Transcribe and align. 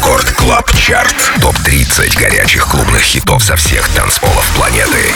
Record 0.00 0.29
Club 0.40 0.72
Chart. 0.74 1.14
Топ-30 1.42 2.18
горячих 2.18 2.66
клубных 2.66 3.02
хитов 3.02 3.44
со 3.44 3.56
всех 3.56 3.86
танцполов 3.90 4.50
планеты. 4.56 5.12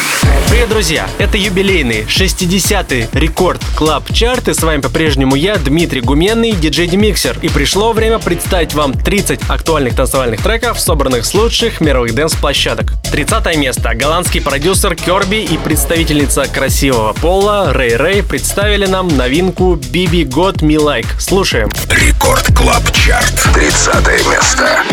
Привет, 0.50 0.68
друзья! 0.68 1.08
Это 1.18 1.38
юбилейный 1.38 2.02
60-й 2.02 3.08
Record 3.18 3.60
Club 3.74 4.12
Chart. 4.12 4.48
И 4.48 4.54
с 4.54 4.62
вами 4.62 4.82
по-прежнему 4.82 5.34
я, 5.34 5.56
Дмитрий 5.56 6.02
Гуменный, 6.02 6.52
диджей 6.52 6.88
Demixer. 6.88 7.38
И 7.40 7.48
пришло 7.48 7.94
время 7.94 8.18
представить 8.18 8.74
вам 8.74 8.92
30 8.92 9.40
актуальных 9.48 9.96
танцевальных 9.96 10.42
треков, 10.42 10.78
собранных 10.78 11.24
с 11.24 11.32
лучших 11.32 11.80
мировых 11.80 12.14
dance-площадок. 12.14 12.92
30 13.10 13.56
место. 13.56 13.94
Голландский 13.94 14.42
продюсер 14.42 14.94
Curbi 14.94 15.42
и 15.42 15.56
представительница 15.56 16.46
красивого 16.46 17.14
пола 17.14 17.72
RayRay 17.72 18.22
представили 18.22 18.86
нам 18.86 19.08
новинку 19.08 19.76
BB 19.76 20.24
Got 20.24 20.58
Me 20.58 20.76
Like. 20.76 21.06
Слушаем. 21.18 21.70
Record 21.88 22.46
Club 22.54 22.82
Chart. 22.92 23.34
30 23.54 24.26
место. 24.30 24.84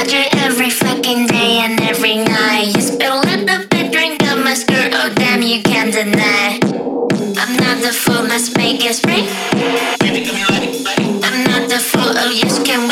matter 0.00 0.24
every 0.38 0.70
fucking 0.70 1.26
day 1.26 1.60
and 1.64 1.78
every 1.82 2.16
night. 2.16 2.72
You 2.74 2.80
spill 2.80 3.20
in 3.28 3.44
the 3.44 3.66
bed, 3.70 3.92
drink 3.92 4.22
up 4.24 4.38
my 4.38 4.54
skirt, 4.54 4.92
oh 4.94 5.12
damn, 5.14 5.42
you 5.42 5.62
can't 5.62 5.92
deny. 5.92 6.58
I'm 7.42 7.56
not 7.56 7.82
the 7.82 7.92
fool, 7.92 8.22
let's 8.22 8.56
make 8.56 8.84
it 8.84 8.94
spring. 8.94 9.26
I'm 11.22 11.44
not 11.44 11.68
the 11.68 11.78
fool, 11.78 12.12
oh 12.16 12.30
yes, 12.30 12.62
can 12.62 12.88
we? 12.88 12.89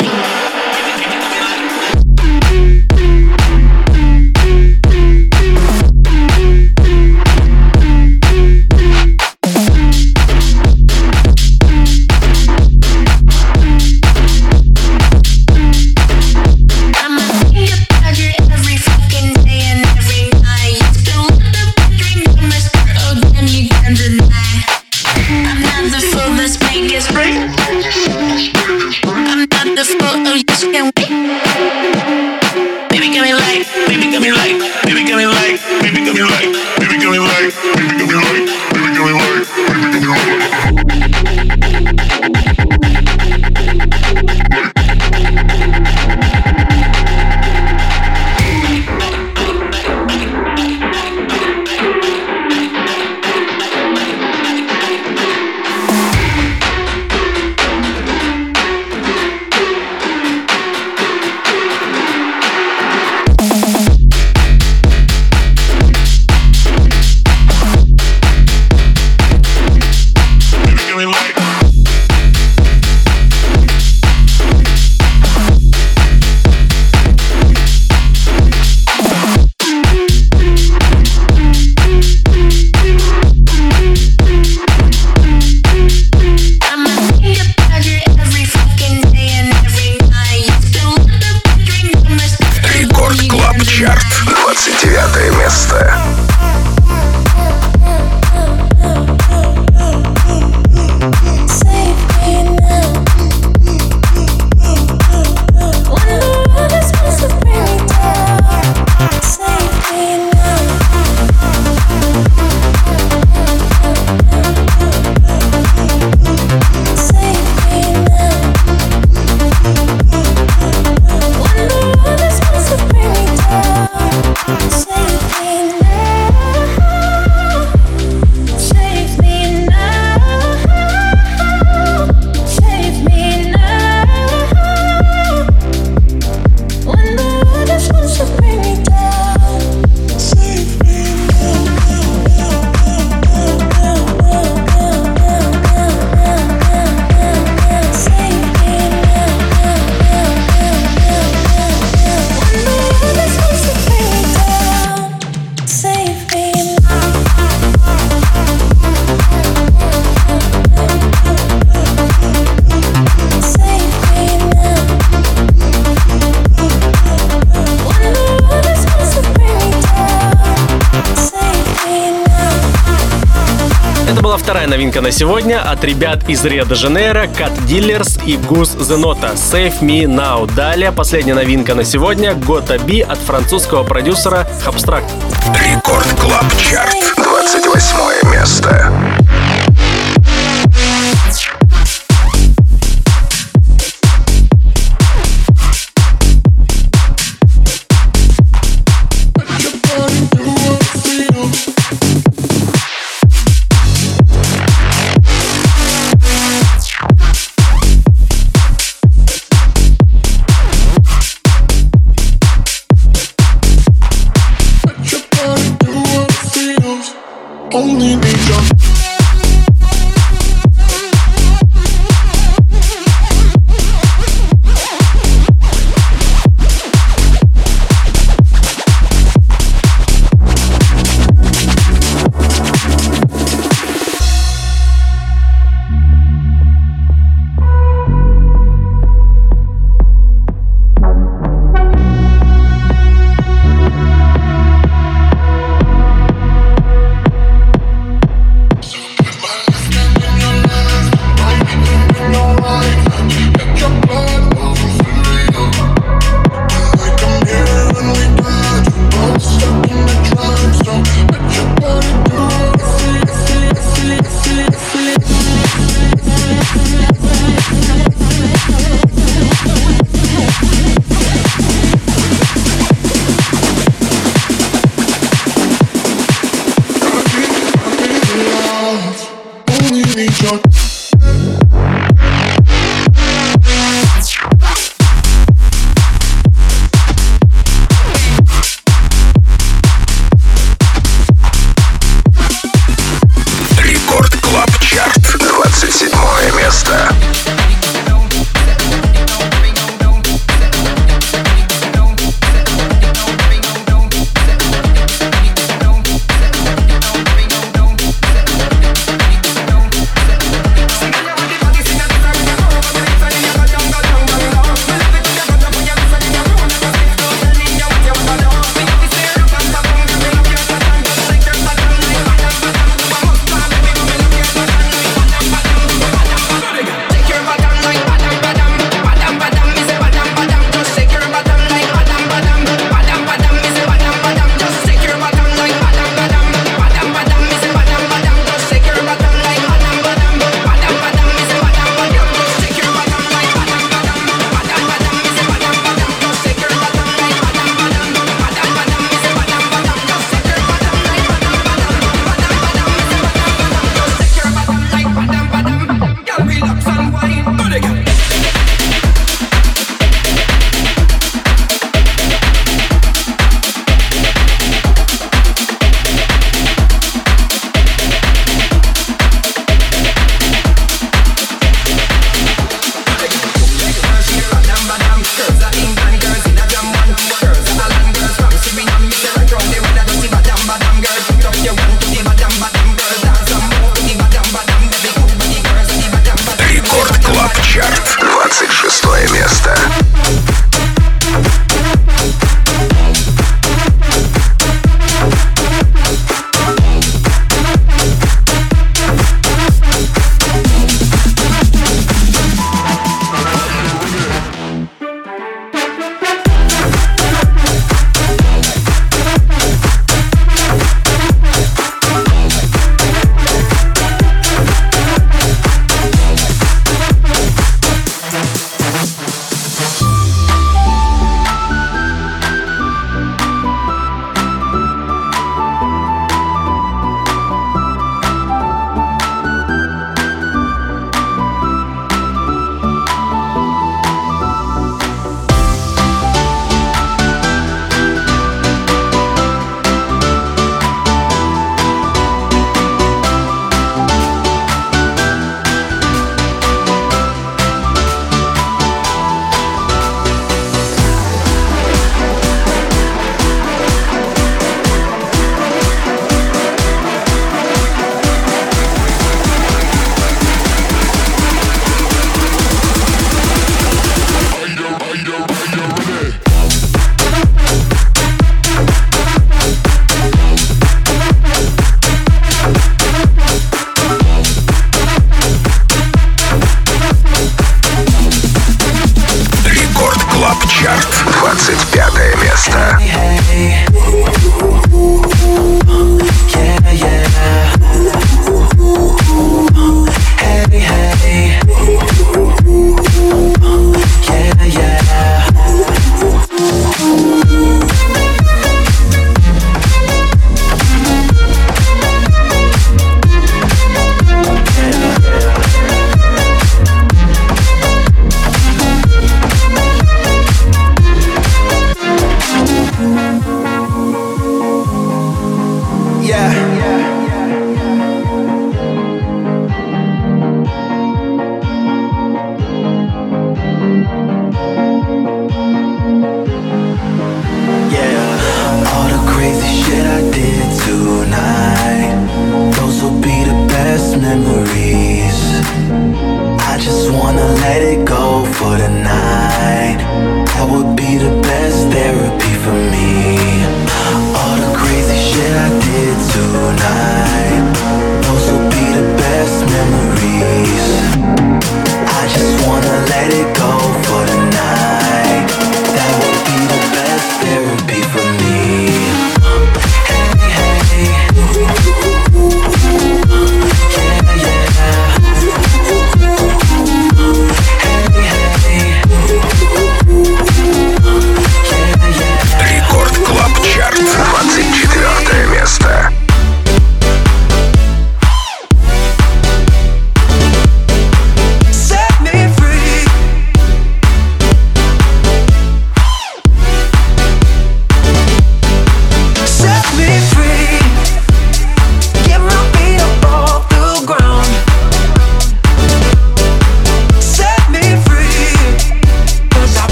Новинка 174.89 175.01
на 175.01 175.11
сегодня 175.11 175.61
от 175.61 175.83
ребят 175.83 176.27
из 176.27 176.43
Рио-де-Жанейро, 176.43 177.25
Cat 177.25 177.51
Dealers 177.67 178.19
и 178.25 178.37
Guz 178.37 178.75
Zanotto 178.79 179.35
Save 179.35 179.81
Me 179.81 180.05
Now. 180.05 180.51
Далее 180.55 180.91
последняя 180.91 181.35
новинка 181.35 181.75
на 181.75 181.83
сегодня 181.83 182.31
Gotta 182.31 182.83
Be 182.83 183.01
от 183.03 183.19
французского 183.19 183.83
продюсера 183.83 184.47
Abstract. 184.65 185.05
Record 185.53 186.07
Club 186.19 186.45
Chart, 186.57 186.95
28 187.17 188.31
место. 188.31 189.08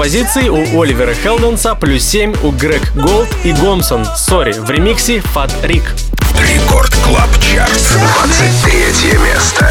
Позиции 0.00 0.48
у 0.48 0.80
Оливера 0.80 1.12
Хелденса, 1.12 1.74
плюс 1.74 2.02
7 2.04 2.34
у 2.42 2.52
Грег 2.52 2.80
Голд 2.94 3.28
и 3.44 3.52
Гомсон. 3.52 4.06
Сори, 4.16 4.52
в 4.52 4.70
ремиксе 4.70 5.20
Фат 5.20 5.52
Рик. 5.62 5.82
Рекорд 6.40 6.94
Клаб 7.04 7.28
Чарт, 7.38 7.70
23 8.18 9.18
место. 9.18 9.70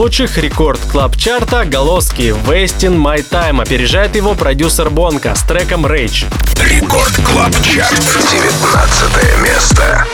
Лучших 0.00 0.38
Record 0.38 0.80
Club 0.90 1.14
Chart'а 1.14 1.66
Голоски 1.66 2.34
Wasting 2.46 2.96
My 2.96 3.18
Time. 3.18 3.60
Опережает 3.60 4.16
его 4.16 4.34
продюсер 4.34 4.88
Bonka 4.88 5.34
с 5.34 5.42
треком 5.42 5.84
Rage. 5.84 6.24
Record 6.58 7.14
Club 7.16 7.52
Chart. 7.62 8.00
19 8.32 9.42
место. 9.42 10.06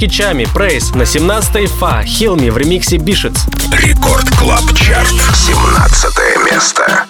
строчке 0.00 0.08
Чами, 0.08 0.46
Прейс. 0.54 0.94
На 0.94 1.04
17 1.04 1.68
Фа, 1.68 2.02
Хилми 2.04 2.50
в 2.50 2.56
ремиксе 2.56 2.96
Бишец. 2.96 3.44
Рекорд 3.72 4.28
Клаб 4.38 4.64
Чарт. 4.74 5.10
17 5.34 6.50
место. 6.50 7.09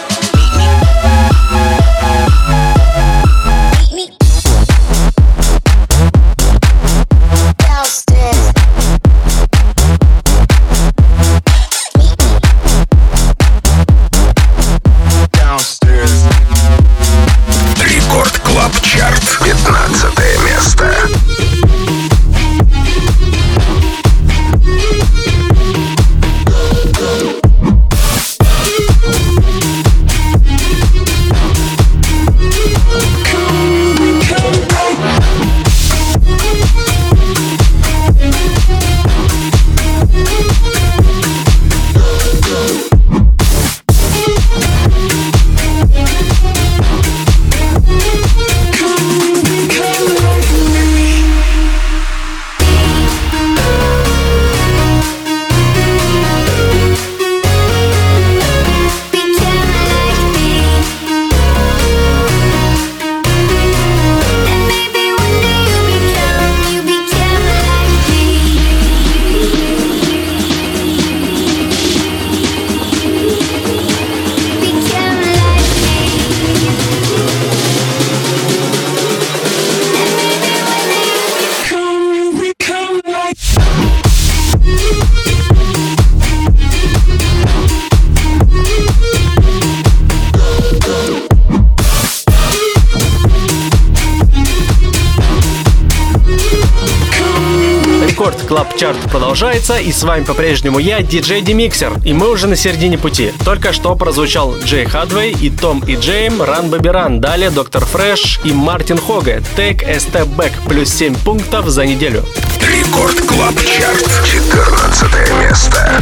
Продолжается, 99.61 99.77
и 99.77 99.91
с 99.91 100.03
вами 100.03 100.23
по-прежнему 100.23 100.79
я, 100.79 101.01
диджей 101.01 101.41
Demixer. 101.41 101.93
И 102.03 102.13
мы 102.13 102.29
уже 102.29 102.47
на 102.47 102.55
середине 102.55 102.97
пути. 102.97 103.31
Только 103.45 103.73
что 103.73 103.95
прозвучал 103.95 104.55
Jay 104.63 104.85
Hardway 104.85 105.31
и 105.31 105.49
Tom & 105.49 105.83
Jame 105.85 106.41
Run 106.41 106.69
Baby 106.69 106.89
Run. 106.89 107.21
Далее 107.21 107.49
Dr. 107.49 107.85
Fresch 107.85 108.39
и 108.43 108.53
Martin 108.53 108.97
Horger 108.97 109.41
Take 109.55 109.83
a 109.83 109.97
Step 109.97 110.35
Back 110.35 110.51
плюс 110.67 110.89
7 110.89 111.15
пунктов 111.15 111.67
за 111.67 111.85
неделю. 111.85 112.25
Record 112.61 113.19
Club 113.21 113.55
Chart. 113.63 114.09
14 114.25 115.11
место. 115.41 116.01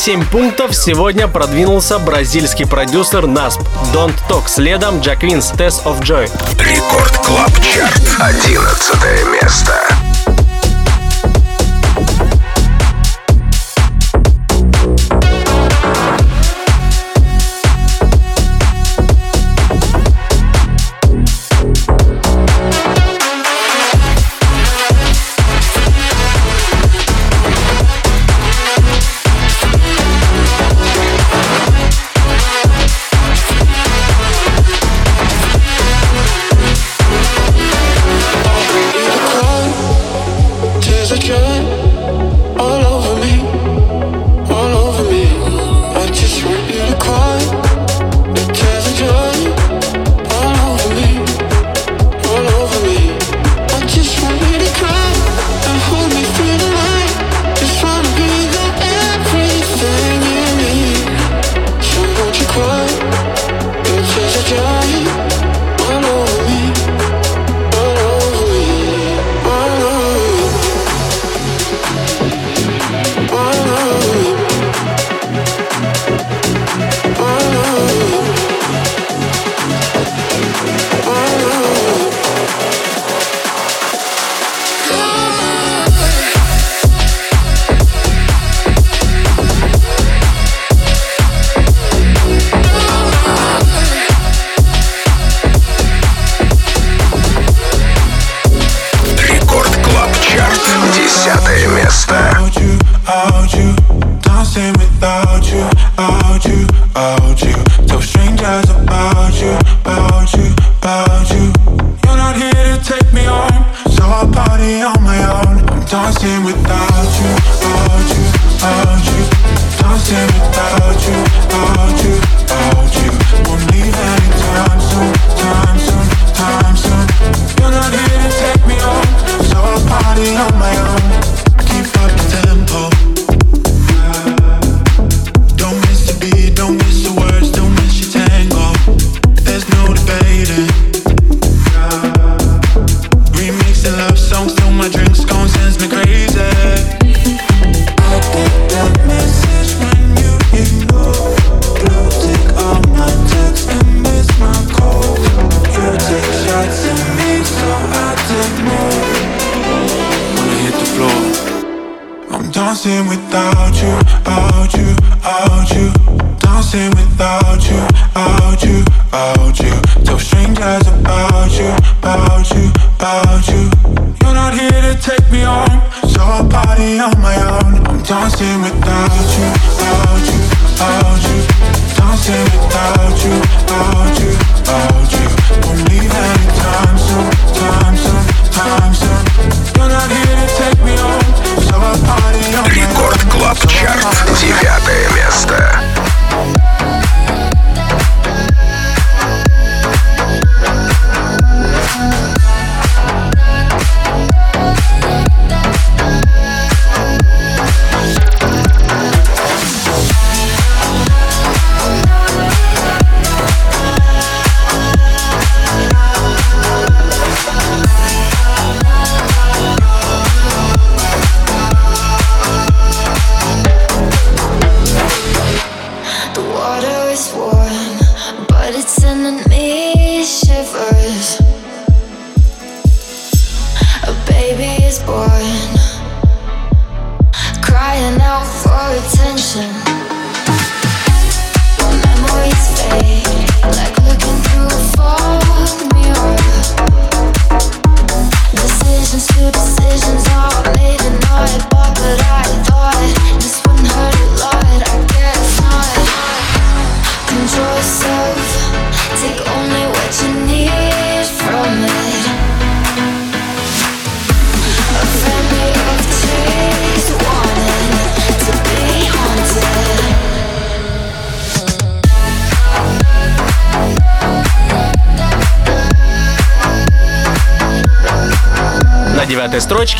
7 0.00 0.24
пунктов 0.30 0.74
сегодня 0.74 1.28
продвинулся 1.28 1.98
бразильский 1.98 2.66
продюсер 2.66 3.26
Насп. 3.26 3.60
Don't 3.92 4.14
Talk, 4.30 4.48
следом 4.48 5.00
Jack 5.00 5.26
Wins 5.26 5.52
Taste 5.52 5.84
of 5.84 6.00
Joy. 6.00 6.24
Record 6.58 7.18
Club 7.18 7.52
Chart, 7.60 8.16
11 8.18 9.42
место. 9.42 9.89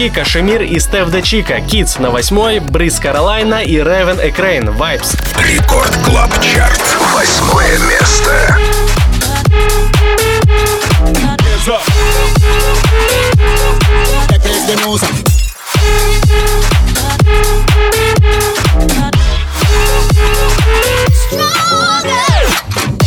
девочки 0.01 0.18
Кашемир 0.18 0.62
и 0.62 0.78
Стеф 0.78 1.11
Дачика, 1.11 1.61
Китс 1.61 1.98
на 1.98 2.11
восьмой, 2.11 2.61
Бриз 2.61 2.98
Каролайна 2.98 3.62
и 3.62 3.74
Ревен 3.74 4.18
Экрейн, 4.22 4.70
вайпс. 4.70 5.14
Рекорд 5.38 5.94
Клаб 6.05 6.30
Чарт, 6.40 6.80
восьмое 7.12 7.78
место. 7.80 8.57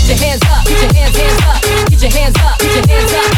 Get 0.04 0.10
your 0.10 0.18
hands 0.18 0.44
up, 0.46 0.64
get 1.90 2.02
your 2.02 2.12
hands 2.12 2.36
up, 2.38 2.60
get 2.60 2.76
your 2.76 2.88
hands 2.88 3.14
up. 3.14 3.33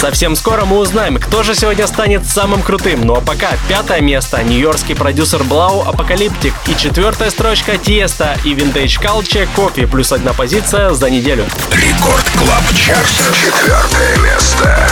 Совсем 0.00 0.34
скоро 0.34 0.64
мы 0.64 0.78
узнаем, 0.78 1.18
кто 1.18 1.42
же 1.42 1.54
сегодня 1.54 1.86
станет 1.86 2.26
самым 2.26 2.62
крутым. 2.62 3.02
Ну 3.02 3.16
а 3.16 3.20
пока 3.20 3.50
пятое 3.68 4.00
место 4.00 4.42
нью-йоркский 4.42 4.96
продюсер 4.96 5.44
3LAU 5.44 5.82
Apocalyptic 5.82 6.54
и 6.68 6.74
четвертая 6.74 7.28
строчка 7.28 7.76
Tiësto 7.76 8.34
и 8.42 8.54
Vintage 8.54 8.98
Culture 8.98 9.46
Coffee 9.54 9.86
плюс 9.86 10.10
одна 10.10 10.32
позиция 10.32 10.94
за 10.94 11.10
неделю. 11.10 11.44
Record 11.70 12.24
Club 12.38 12.64
Chart. 12.74 13.10
Четвертое 13.34 14.16
место. 14.24 14.90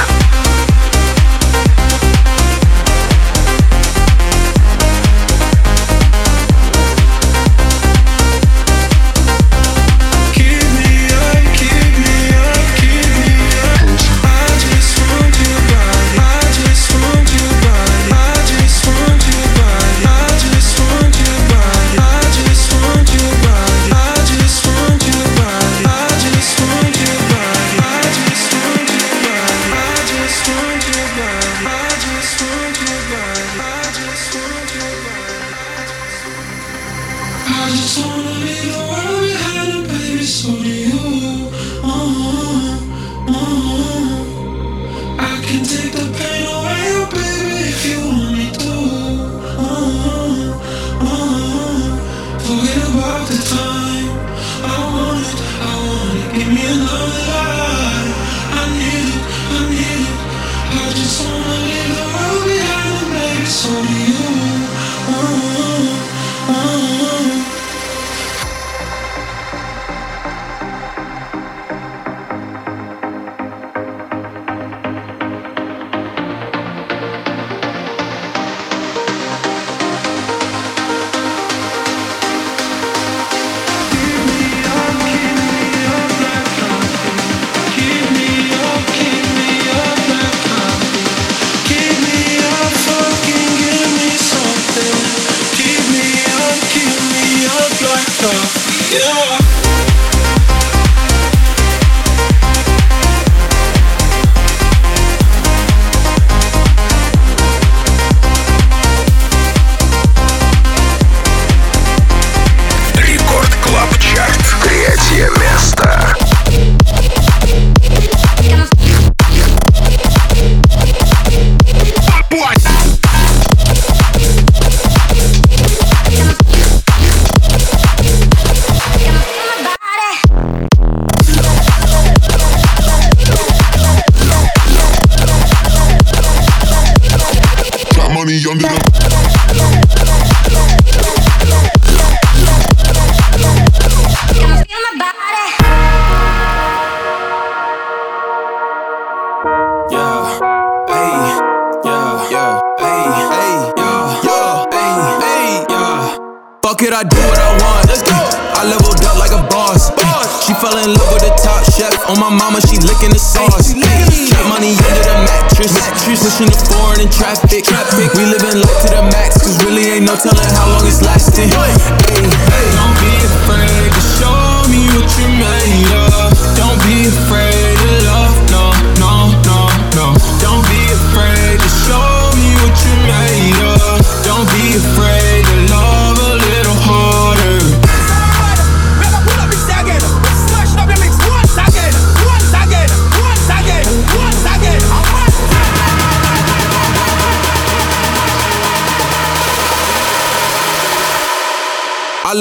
On 162.08 162.16
my 162.18 162.32
mama, 162.32 162.58
she 162.64 162.80
licking 162.80 163.12
the 163.12 163.20
sauce. 163.20 163.76
Take 163.76 164.48
money 164.48 164.72
under 164.72 165.04
the 165.04 165.16
mattress. 165.28 165.76
mattress. 165.76 166.24
Pushing 166.24 166.48
the 166.48 166.56
foreign 166.72 167.04
in 167.04 167.10
traffic. 167.12 167.68
traffic. 167.68 168.08
We 168.16 168.24
living 168.24 168.64
life 168.64 168.80
to 168.80 168.88
the 168.96 169.02
max, 169.12 169.36
cause 169.44 169.60
really 169.62 169.92
ain't 169.92 170.06
no 170.08 170.16
telling 170.16 170.48
how 170.56 170.72
long 170.72 170.88
it's 170.88 171.04
lasting. 171.04 171.52
Hey, 171.52 171.76
hey. 172.16 172.66
Don't 172.80 172.96
be 172.96 173.12
afraid 173.28 173.92
to 173.92 174.02
show 174.16 174.40
me 174.72 174.88
what 174.96 175.08
you 175.20 175.28
made 175.36 175.92
of. 176.00 176.32
Don't 176.56 176.80
be 176.88 177.12
afraid. 177.12 177.47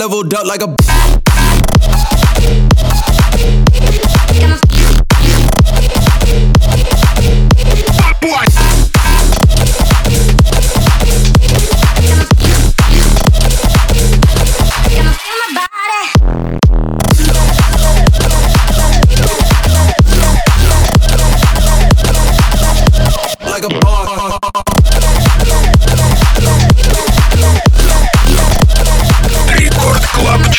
leveled 0.08 0.34
up 0.34 0.46
like 0.46 0.62
a 0.62 0.97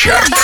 Чарт. 0.08 0.37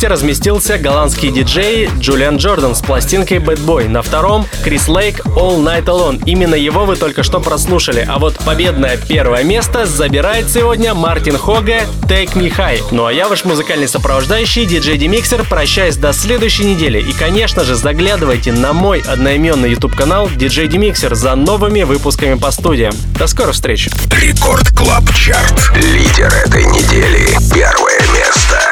Месте 0.00 0.14
разместился 0.14 0.78
голландский 0.78 1.30
диджей 1.30 1.90
Julian 1.98 2.38
Jordan 2.38 2.74
с 2.74 2.80
пластинкой 2.80 3.36
Bad 3.36 3.58
Boy. 3.66 3.86
На 3.86 4.00
втором 4.00 4.46
Chris 4.64 4.88
Lake 4.88 5.20
All 5.26 5.58
Night 5.62 5.84
Alone. 5.84 6.22
Именно 6.24 6.54
его 6.54 6.86
вы 6.86 6.96
только 6.96 7.22
что 7.22 7.38
прослушали. 7.38 8.06
А 8.08 8.18
вот 8.18 8.38
победное 8.38 8.96
первое 8.96 9.42
место 9.44 9.84
забирает 9.84 10.48
сегодня 10.48 10.94
Martin 10.94 11.36
Horger 11.36 11.82
Take 12.08 12.32
Me 12.32 12.50
High. 12.50 12.82
Ну 12.92 13.04
а 13.04 13.12
я 13.12 13.28
ваш 13.28 13.44
музыкальный 13.44 13.88
сопровождающий 13.88 14.64
диджей 14.64 14.96
Demixer. 14.96 15.44
Прощаюсь 15.44 15.96
до 15.96 16.14
следующей 16.14 16.64
недели. 16.64 16.98
И 16.98 17.12
конечно 17.12 17.64
же 17.64 17.74
заглядывайте 17.74 18.52
на 18.52 18.72
мой 18.72 19.00
одноименный 19.00 19.72
YouTube 19.72 19.94
канал 19.94 20.28
DJ 20.28 20.66
Demixer 20.66 21.14
за 21.14 21.34
новыми 21.34 21.82
выпусками 21.82 22.38
по 22.38 22.50
студиям. 22.52 22.94
До 23.18 23.26
скорых 23.26 23.52
встреч! 23.52 23.90
Record 24.12 24.70
Club 24.70 25.12
Чарт. 25.14 25.72
Лидер 25.76 26.32
этой 26.46 26.64
недели. 26.64 27.28
Первое 27.52 28.00
место. 28.14 28.69